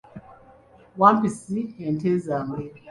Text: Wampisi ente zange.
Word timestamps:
Wampisi 0.99 1.61
ente 1.87 2.09
zange. 2.25 2.63